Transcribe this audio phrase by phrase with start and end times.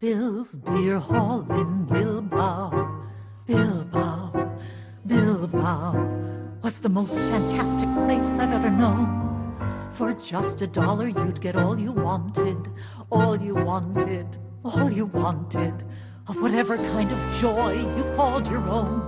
[0.00, 3.02] Bill's Beer Hall in Bilbao,
[3.46, 4.60] Bilbao,
[5.04, 9.88] Bilbao was the most fantastic place I've ever known.
[9.90, 12.70] For just a dollar, you'd get all you wanted,
[13.10, 15.82] all you wanted, all you wanted,
[16.28, 19.02] of whatever kind of joy you called your own.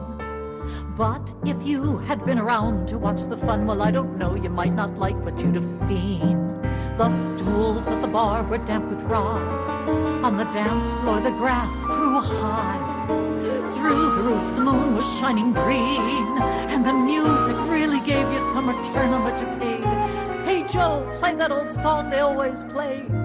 [0.96, 4.50] But if you had been around to watch the fun, well, I don't know, you
[4.50, 6.36] might not like what you'd have seen.
[6.96, 9.59] The stools at the bar were damp with rye.
[10.24, 13.06] On the dance floor, the grass grew high.
[13.74, 16.38] Through the roof, the moon was shining green,
[16.72, 19.84] and the music really gave you some return on what you paid.
[20.44, 23.19] Hey, Joe, play that old song they always played.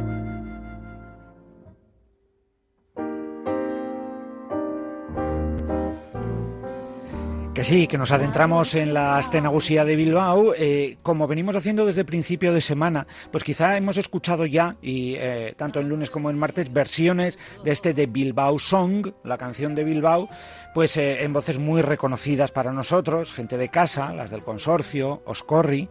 [7.55, 12.03] Que sí, que nos adentramos en la Astenagusía de Bilbao, eh, como venimos haciendo desde
[12.03, 16.37] principio de semana, pues quizá hemos escuchado ya, y eh, tanto en lunes como en
[16.37, 20.27] martes, versiones de este de Bilbao Song, la canción de Bilbao,
[20.73, 25.87] pues eh, en voces muy reconocidas para nosotros, gente de casa, las del consorcio, Oscorri,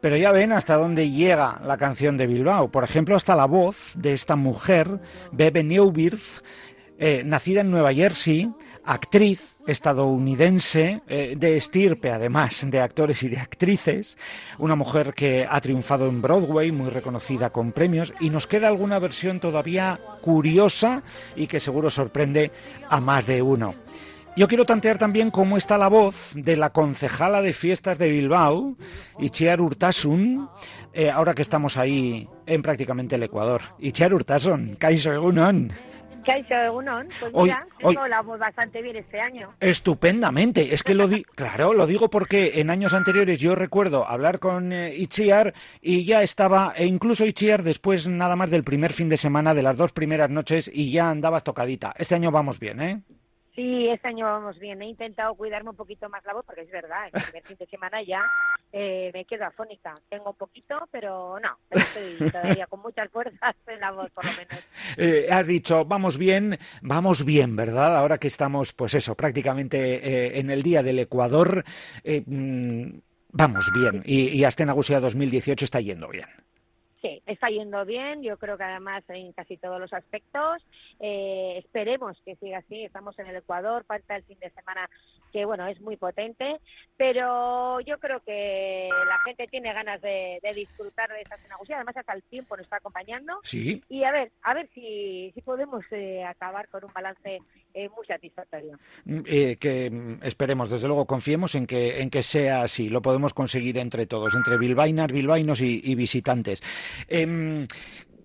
[0.00, 2.70] pero ya ven hasta dónde llega la canción de Bilbao.
[2.70, 5.00] Por ejemplo, hasta la voz de esta mujer,
[5.32, 6.44] Bebe Neubirth,
[7.24, 8.52] nacida en Nueva Jersey,
[8.92, 14.18] actriz estadounidense eh, de estirpe, además de actores y de actrices,
[14.58, 18.98] una mujer que ha triunfado en Broadway, muy reconocida con premios, y nos queda alguna
[18.98, 21.04] versión todavía curiosa
[21.36, 22.50] y que seguro sorprende
[22.88, 23.74] a más de uno.
[24.36, 28.76] Yo quiero tantear también cómo está la voz de la concejala de fiestas de Bilbao,
[29.18, 30.48] Itziar Urtasun,
[30.92, 33.62] eh, ahora que estamos ahí en prácticamente el Ecuador.
[33.78, 35.72] Itziar Urtasun, Kaiso Egunon.
[36.24, 39.54] Kaixo Egunon, pues mira, hoy, la voz bastante bien este año.
[39.60, 44.38] Estupendamente, es que lo di claro, lo digo porque en años anteriores yo recuerdo hablar
[44.38, 49.08] con eh, Ichiar y ya estaba, e incluso Ichiar después nada más del primer fin
[49.08, 51.94] de semana, de las dos primeras noches, y ya andabas tocadita.
[51.96, 53.02] Este año vamos bien, ¿eh?
[53.60, 54.80] Sí, este año vamos bien.
[54.80, 57.66] He intentado cuidarme un poquito más la voz porque es verdad, el primer fin de
[57.66, 58.22] semana ya
[58.72, 59.94] eh, me quedo afónica.
[60.08, 64.30] Tengo un poquito, pero no, estoy todavía con muchas fuerzas en la voz, por lo
[64.32, 64.64] menos.
[64.96, 67.96] Eh, has dicho, vamos bien, vamos bien, ¿verdad?
[67.96, 71.62] Ahora que estamos, pues eso, prácticamente eh, en el día del Ecuador,
[72.04, 72.84] mm,
[73.30, 74.02] vamos bien.
[74.06, 76.28] Y, y hasta en Agusia 2018 está yendo bien.
[77.00, 80.62] Sí, está yendo bien, yo creo que además en casi todos los aspectos.
[80.98, 82.84] Eh, esperemos que siga así.
[82.84, 84.88] Estamos en el Ecuador, falta el fin de semana
[85.30, 86.60] que bueno, es muy potente,
[86.96, 92.12] pero yo creo que la gente tiene ganas de, disfrutar de esta cenagusia, además hasta
[92.12, 93.38] el tiempo nos está acompañando.
[93.42, 93.82] Sí.
[93.88, 97.40] Y a ver, a ver si, si podemos eh, acabar con un balance
[97.74, 98.78] eh, muy satisfactorio.
[99.04, 103.02] Mm, eh, que mm, esperemos, desde luego, confiemos en que, en que sea así, lo
[103.02, 106.62] podemos conseguir entre todos, entre bilbainas, bilbainos y, y visitantes.
[107.08, 107.66] Em,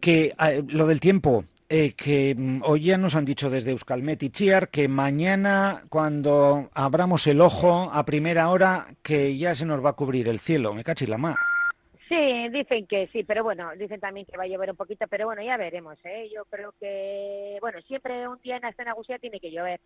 [0.02, 0.34] que
[0.68, 4.70] lo del tiempo, eh, que mm, hoy ya nos han dicho desde Euskalmet y Chiar
[4.70, 9.94] que mañana, cuando abramos el ojo a primera hora, que ya se nos va a
[9.94, 10.74] cubrir el cielo.
[10.74, 11.36] Me cachis la mar.
[12.08, 15.26] Sí, dicen que sí, pero bueno, dicen también que va a llover un poquito, pero
[15.26, 16.30] bueno, ya veremos, ¿eh?
[16.34, 19.80] Yo creo que, bueno, siempre un día en Astenagusía tiene que llover,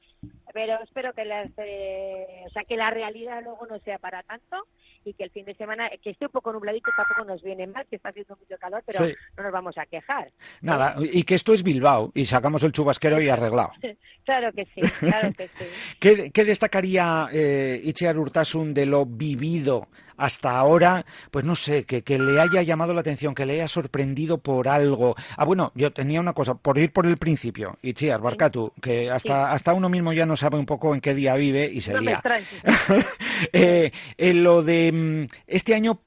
[0.54, 4.58] pero espero que las, eh, o sea, que la realidad luego no sea para tanto
[5.06, 7.86] y que el fin de semana, que esté un poco nubladito, tampoco nos viene mal,
[7.88, 9.00] que está haciendo mucho calor, pero
[9.38, 10.30] no nos vamos a quejar.
[10.62, 13.72] Nada, y que esto es Bilbao y sacamos el chubasquero y arreglado.
[14.26, 15.66] claro que sí, claro que sí.
[16.34, 19.88] ¿Qué, destacaría eh, Itziar Urtasun de lo vivido
[20.20, 23.68] hasta ahora, pues no sé, que, que, le haya llamado la atención, que le haya
[23.68, 25.16] sorprendido por algo.
[25.38, 29.52] Ah, bueno, yo tenía una cosa, por ir por el principio, Itziar, Barcatu, que hasta,
[29.54, 32.22] hasta uno mismo ya no sabe un poco en qué día vive y se lía.
[33.54, 36.02] eh, lo de mm, este año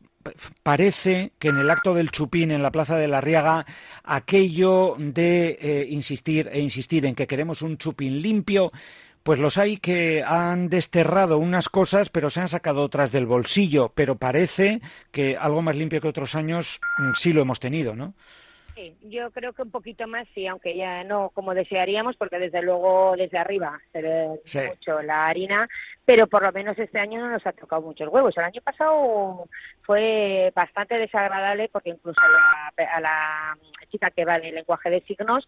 [0.62, 3.66] parece que en el acto del Chupín en la Plaza de la Riaga,
[4.04, 8.72] aquello de eh, insistir e insistir en que queremos un Chupín limpio,
[9.22, 13.92] pues los hay que han desterrado unas cosas, pero se han sacado otras del bolsillo.
[13.94, 18.14] Pero parece que algo más limpio que otros años mm, sí lo hemos tenido, ¿no?
[18.74, 22.62] Sí, yo creo que un poquito más sí, aunque ya no como desearíamos, porque desde
[22.62, 24.28] luego desde arriba se ve
[24.68, 25.68] mucho la harina,
[26.06, 28.34] pero por lo menos este año no nos ha tocado muchos huevos.
[28.36, 29.46] El año pasado
[29.84, 32.20] fue bastante desagradable porque incluso
[32.76, 33.56] a la,
[33.90, 35.46] chica que va del lenguaje de signos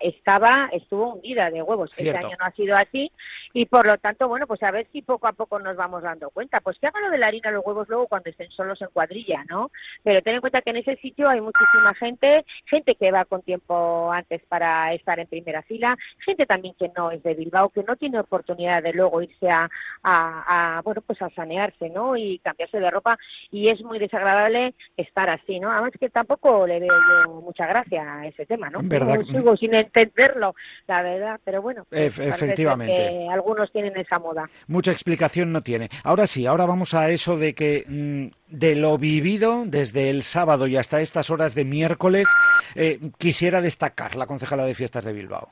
[0.00, 1.92] estaba estuvo hundida de huevos.
[1.96, 3.12] Este año no ha sido así
[3.52, 6.30] y por lo tanto, bueno, pues a ver si poco a poco nos vamos dando
[6.30, 6.60] cuenta.
[6.60, 9.44] Pues que hagan lo de la harina los huevos luego cuando estén solos en cuadrilla,
[9.48, 9.70] ¿no?
[10.02, 13.42] Pero ten en cuenta que en ese sitio hay muchísima gente, gente que va con
[13.42, 17.84] tiempo antes para estar en primera fila, gente también que no es de Bilbao, que
[17.84, 19.70] no tiene oportunidad de luego irse a,
[20.02, 22.16] a, bueno, pues a sanearse, ¿no?
[22.16, 23.18] Y cambiarse de ropa
[23.50, 25.70] y es muy desagradable estar así, ¿no?
[25.70, 26.92] Además que tampoco le veo
[27.24, 28.80] yo mucha gracia a ese tema, ¿no?
[28.82, 29.20] ¿Verdad?
[29.20, 30.54] sigo sin entenderlo,
[30.86, 31.86] la verdad, pero bueno.
[31.90, 33.28] Efectivamente.
[33.30, 34.48] algunos tienen esa moda.
[34.66, 35.88] Mucha explicación no tiene.
[36.02, 40.66] Ahora sí, ahora vamos a eso de que mm, de lo vivido desde el sábado
[40.66, 42.28] y hasta estas horas de miércoles,
[42.74, 45.50] eh, quisiera destacar la concejala de fiestas de Bilbao.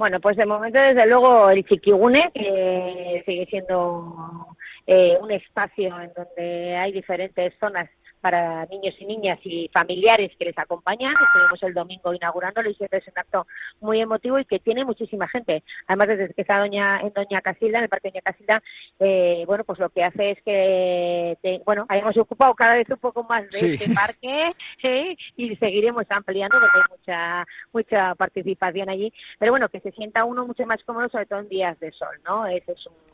[0.00, 4.46] Bueno, pues de momento, desde luego, el Chiquigune, que sigue siendo
[4.86, 7.86] eh, un espacio en donde hay diferentes zonas
[8.20, 11.12] para niños y niñas y familiares que les acompañan.
[11.12, 13.46] Estuvimos el domingo inaugurándolo y siempre es un acto
[13.80, 15.62] muy emotivo y que tiene muchísima gente.
[15.86, 18.62] Además, desde que está Doña, en Doña Casilda, en el Parque Doña Casilda,
[18.98, 23.24] eh, bueno, pues lo que hace es que, bueno, hayamos ocupado cada vez un poco
[23.24, 24.52] más de este parque
[24.82, 25.16] ¿eh?
[25.36, 29.12] y seguiremos ampliando porque hay mucha, mucha participación allí.
[29.38, 32.20] Pero bueno, que se sienta uno mucho más cómodo, sobre todo en días de sol,
[32.24, 32.46] ¿no?
[32.46, 33.09] Ese es un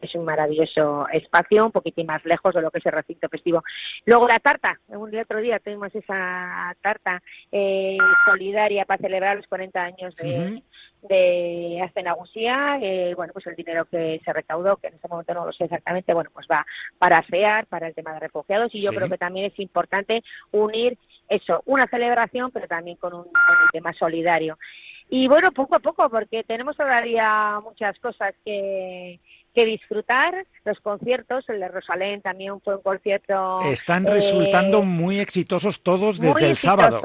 [0.00, 3.62] es un maravilloso espacio, un poquitín más lejos de lo que es el recinto festivo.
[4.04, 9.82] Luego la tarta, un otro día tuvimos esa tarta eh, solidaria para celebrar los 40
[9.82, 10.62] años de,
[11.02, 11.80] de
[12.36, 15.64] eh, bueno, pues el dinero que se recaudó, que en este momento no lo sé
[15.64, 16.66] exactamente, bueno, pues va
[16.98, 20.98] para FEAR, para el tema de refugiados, y yo creo que también es importante unir
[21.28, 24.58] eso, una celebración, pero también con un, con un tema solidario.
[25.10, 29.20] Y bueno, poco a poco, porque tenemos todavía muchas cosas que,
[29.54, 30.46] que disfrutar.
[30.64, 33.60] Los conciertos, el de Rosalén también fue un concierto.
[33.62, 37.00] Están resultando eh, muy exitosos todos desde el sábado.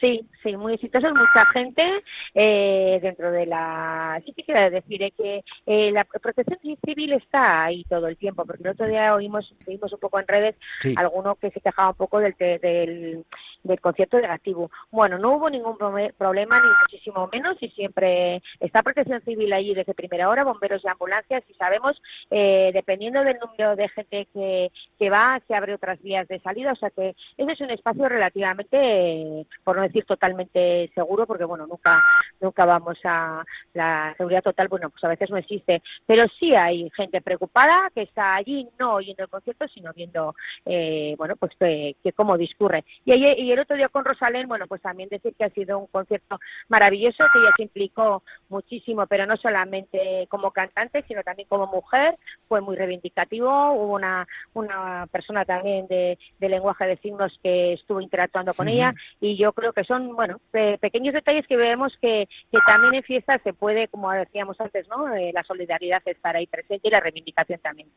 [0.00, 2.02] Sí, sí, muy exitosos, mucha gente
[2.34, 4.18] eh, dentro de la...
[4.24, 8.46] Sí que quiero decir eh, que eh, la protección civil está ahí todo el tiempo,
[8.46, 10.56] porque el otro día oímos, vimos un poco en redes
[10.96, 13.26] alguno que se quejaba un poco del, del,
[13.62, 14.70] del concierto negativo.
[14.90, 19.92] Bueno, no hubo ningún problema, ni muchísimo menos, y siempre está protección civil allí desde
[19.92, 22.00] primera hora, bomberos y ambulancias, y sabemos,
[22.30, 26.76] dependiendo del número de gente que, que va, se abre otras vías de salida, o
[26.76, 32.02] sea que ese es un espacio relativamente, por no decir totalmente seguro, porque bueno, nunca,
[32.40, 33.44] nunca vamos a
[33.74, 38.02] la seguridad total, bueno, pues a veces no existe, pero sí hay gente preocupada que
[38.02, 40.34] está allí no oyendo el concierto, sino viendo,
[40.64, 42.84] eh, bueno, pues que, cómo discurre.
[43.04, 45.86] Y, y el otro día con Rosalén, bueno, pues también decir que ha sido un
[45.86, 46.38] concierto
[46.68, 52.16] maravilloso, que ella se implicó muchísimo, pero no solamente como cantante, sino también como mujer,
[52.48, 58.00] fue muy reivindicativo, hubo una, una persona también de, de lenguaje de signos que estuvo
[58.00, 60.40] interactuando con ella, y yo creo que son, bueno,
[60.80, 65.14] pequeños detalles que vemos que, que, también en fiestas se puede, como decíamos antes, ¿no?
[65.14, 67.88] Eh, la solidaridad estar ahí presente y la reivindicación también.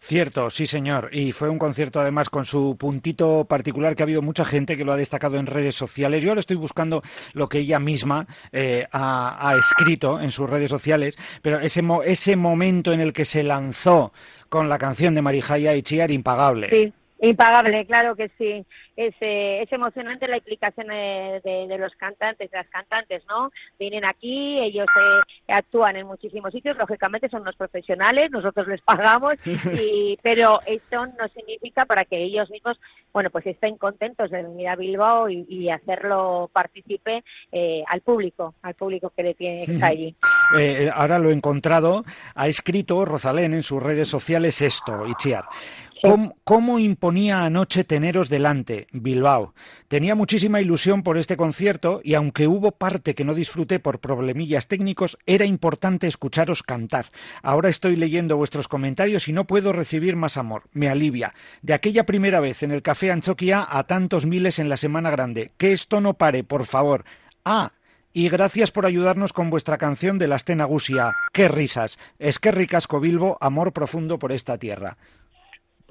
[0.00, 1.10] Cierto, sí señor.
[1.12, 4.84] Y fue un concierto además con su puntito particular que ha habido mucha gente que
[4.84, 6.22] lo ha destacado en redes sociales.
[6.22, 7.02] Yo ahora estoy buscando
[7.32, 12.92] lo que ella misma eh, ha, escrito en sus redes sociales, pero ese, ese momento
[12.92, 14.12] en el que se lanzó
[14.48, 16.68] con la canción de Marijaya y Chiar, impagable.
[16.68, 16.92] Sí.
[17.22, 18.66] Impagable, claro que sí
[18.96, 23.50] es, es emocionante la implicación de, de, los cantantes, de las cantantes, ¿no?
[23.78, 29.34] Vienen aquí, ellos eh, actúan en muchísimos sitios, lógicamente son los profesionales, nosotros les pagamos,
[29.44, 32.78] y, pero esto no significa para que ellos mismos,
[33.12, 38.74] bueno, pues estén contentos de venir a Bilbao y, hacerlo participe eh, al público, al
[38.74, 40.14] público que le tiene que allí.
[40.58, 42.04] Eh, ahora lo he encontrado,
[42.34, 45.44] ha escrito Rosalén en sus redes sociales esto, Ichiar.
[46.02, 49.54] ¿Cómo, imponía anoche teneros delante, Bilbao?
[49.86, 54.66] Tenía muchísima ilusión por este concierto y aunque hubo parte que no disfruté por problemillas
[54.66, 57.06] técnicos, era importante escucharos cantar.
[57.40, 60.64] Ahora estoy leyendo vuestros comentarios y no puedo recibir más amor.
[60.72, 61.34] Me alivia.
[61.62, 65.52] De aquella primera vez en el Café Anchoquia a tantos miles en la Semana Grande.
[65.56, 67.04] Que esto no pare, por favor.
[67.44, 67.74] Ah,
[68.12, 71.14] y gracias por ayudarnos con vuestra canción de la Gusia.
[71.32, 72.00] ¡Qué risas!
[72.18, 74.96] Es que ricasco Bilbo, amor profundo por esta tierra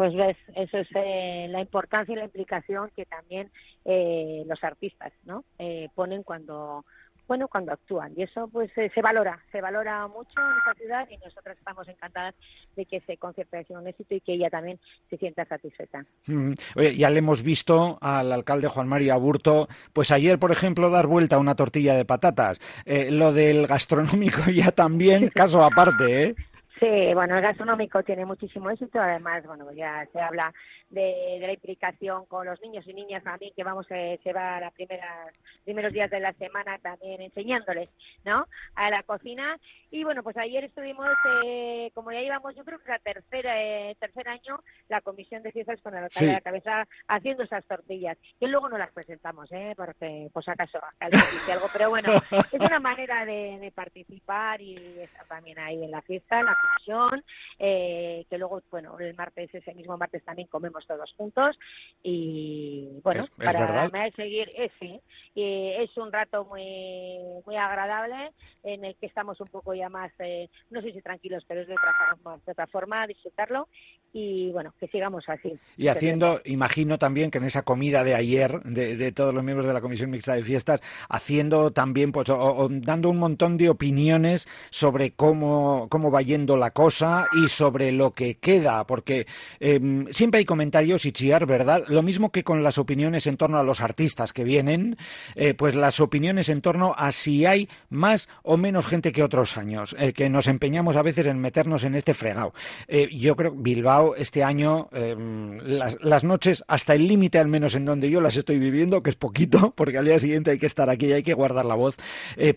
[0.01, 3.51] pues ves, eso es eh, la importancia y la implicación que también
[3.86, 5.46] eh, los artistas ¿no?
[5.60, 6.86] Eh, ponen cuando
[7.27, 8.12] bueno cuando actúan.
[8.17, 12.34] Y eso pues se valora se valora mucho en esta ciudad y nosotras estamos encantadas
[12.75, 16.03] de que ese concierto haya sido un éxito y que ella también se sienta satisfecha.
[16.25, 16.53] Mm,
[16.98, 21.36] ya le hemos visto al alcalde Juan María Aburto pues ayer por ejemplo dar vuelta
[21.36, 22.60] a una tortilla de patatas.
[22.88, 26.36] Lo del gastronómico ya también caso aparte eh
[26.82, 29.00] Sí, bueno, el gastronómico tiene muchísimo éxito.
[29.00, 30.52] Además, bueno, ya se habla
[30.90, 35.32] de, la implicación con los niños y niñas también, que vamos a llevar a primeras,
[35.64, 37.88] primeros días de la semana también enseñándoles,
[38.26, 38.48] ¿no?
[38.74, 39.60] A la cocina.
[39.92, 41.08] Y bueno, pues ayer estuvimos,
[41.46, 45.52] eh, como ya íbamos, yo creo que la tercera, eh, tercer año, la comisión de
[45.52, 46.26] fiestas con la sí.
[46.26, 48.18] de la cabeza haciendo esas tortillas.
[48.40, 49.76] Que luego no las presentamos, ¿eh?
[49.78, 51.68] Porque, pues acaso, algo.
[51.74, 56.48] Pero bueno, es una manera de, participar y estar también ahí en la fiesta, en
[56.48, 57.24] la comisión,
[57.60, 61.58] eh, que luego, bueno, el martes, ese mismo martes también comemos todos juntos
[62.04, 65.01] y, bueno, para seguir, ese,
[65.36, 68.32] y es un rato muy, muy agradable
[68.63, 71.68] en el que estamos un poco ya más, eh, no sé si tranquilos, pero es
[71.68, 73.68] de otra forma, de otra forma disfrutarlo
[74.13, 75.54] y, bueno, que sigamos así.
[75.78, 79.74] Y haciendo, imagino también que en esa comida de ayer de, todos los miembros de
[79.74, 85.88] la Comisión Mixta de Fiestas, haciendo también, pues, dando un montón de opiniones sobre cómo,
[85.90, 89.27] cómo va yendo la cosa y sobre lo que queda, porque
[89.60, 91.84] em, siempre hay comentarios y chiar, ¿verdad?
[91.88, 94.96] Lo mismo que con las opiniones en torno a los artistas que vienen,
[95.36, 99.58] eh, pues las opiniones en torno a si hay más o menos gente que otros
[99.58, 102.53] años, eh, que nos empeñamos a veces en meternos en este fregado.
[102.88, 107.74] Eh, yo creo que Bilbao este año, em, las, noches hasta el límite al menos
[107.74, 110.68] en donde yo las estoy viviendo, que es poquito, porque al día siguiente hay que
[110.68, 111.98] estar aquí y hay que guardar la voz,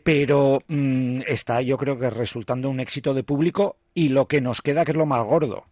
[0.02, 4.60] pero mm, está yo creo que resultando un éxito de público y lo que nos
[4.60, 5.64] queda que es lo más gordo.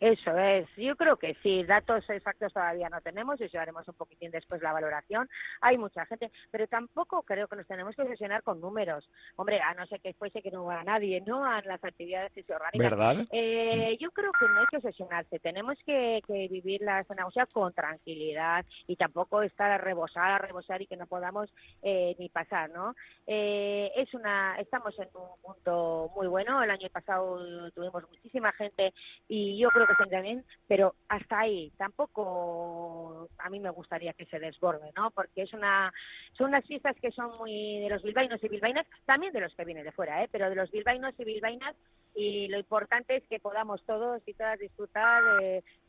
[0.00, 4.30] Eso es, yo creo que sí, datos exactos todavía no tenemos, y haremos un poquitín
[4.30, 5.28] después la valoración.
[5.60, 9.08] Hay mucha gente, pero tampoco creo que nos tenemos que obsesionar con números.
[9.36, 11.44] Hombre, a no ser que fuese que no va nadie, ¿no?
[11.44, 12.90] A las actividades que se organizan.
[12.90, 13.26] ¿Verdad?
[13.32, 18.64] Eh, yo creo que no hay que obsesionarse, tenemos que, vivir la náusea con tranquilidad
[18.86, 21.52] y tampoco estar a rebosar, a rebosar y que no podamos
[21.82, 22.94] eh, ni pasar, ¿no?
[23.26, 28.92] Eh, es una, estamos en un punto muy bueno, el año pasado tuvimos muchísima gente
[29.28, 34.38] y yo creo que bien, pero hasta ahí tampoco a mí me gustaría que se
[34.38, 35.10] desborde, ¿no?
[35.10, 35.92] Porque es una
[36.36, 39.64] son unas fiestas que son muy de los bilbainos y bilbainas, también de los que
[39.64, 40.28] vienen de fuera, ¿eh?
[40.30, 41.74] Pero de los bilbainos y bilbainas
[42.14, 45.22] y lo importante es que podamos todos y todas disfrutar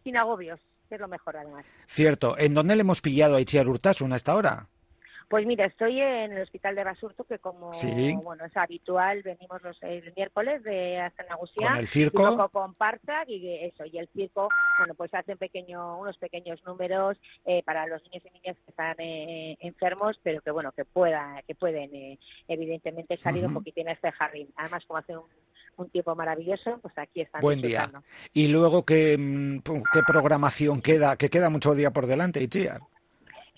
[0.03, 1.65] sin agobios, que es lo mejor además.
[1.87, 2.37] Cierto.
[2.37, 4.67] ¿En dónde le hemos pillado a Itziar Urtasun hasta ahora?
[5.29, 7.69] Pues mira, estoy en el Hospital de Basurto, que como
[8.23, 11.67] bueno es habitual, venimos los el miércoles de Astanagusía.
[11.67, 12.49] ¿Con el circo?
[12.51, 12.75] Con
[13.27, 18.01] y eso, y el circo, bueno, pues hacen pequeño, unos pequeños números eh, para los
[18.05, 22.17] niños y niñas que están eh, enfermos, pero que bueno, que pueda, que pueden eh,
[22.47, 24.51] evidentemente salir un poquitín a este jardín.
[24.55, 25.13] Además, como hace
[25.77, 27.41] un tiempo maravilloso, pues aquí están.
[27.41, 27.91] Buen día.
[28.33, 29.59] Y luego, ¿qué, mm,
[29.93, 31.17] ¿qué programación queda?
[31.17, 32.81] Que queda mucho día por delante, Itziar.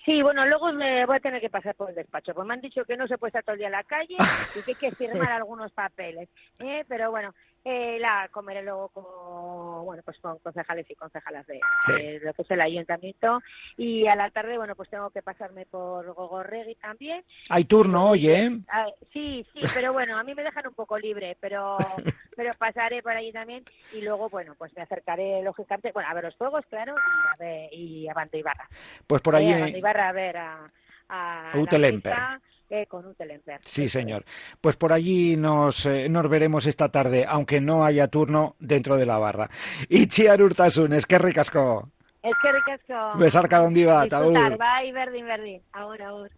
[0.03, 2.61] Sí, bueno, luego me voy a tener que pasar por el despacho, pues me han
[2.61, 4.15] dicho que no se puede estar todo el día en la calle
[4.55, 6.27] y que hay que firmar algunos papeles,
[6.59, 6.83] ¿eh?
[6.87, 11.59] pero bueno, eh, la comeré luego como, bueno, pues con concejales y concejalas de,
[12.23, 13.41] lo que es el ayuntamiento
[13.77, 17.23] y a la tarde, bueno, pues tengo que pasarme por Gogorregui también.
[17.49, 18.59] Hay turno hoy, ¿eh?
[19.13, 21.77] Sí, sí, pero bueno, a mí me dejan un poco libre, pero
[22.35, 23.63] pero pasaré por ahí también
[23.93, 27.45] y luego, bueno, pues me acercaré lógicamente, bueno, a ver los fuegos, claro, y a,
[27.45, 28.67] ver, y a Bando Ibarra.
[29.05, 29.51] Pues por ahí...
[29.51, 30.71] Eh, a Bando Ibarra a ver a...
[31.09, 31.51] a,
[32.87, 33.15] con un
[33.61, 34.23] Sí, señor.
[34.61, 39.05] Pues por allí nos, eh, nos veremos esta tarde, aunque no haya turno dentro de
[39.05, 39.49] la barra.
[39.89, 41.89] Itziar Urtasun, es que ricasco.
[42.23, 43.17] Es que ricasco.
[43.17, 45.61] Besarka donde va, Disfrutar, bye, berdin, berdin.
[45.73, 46.33] Ahora, ahora.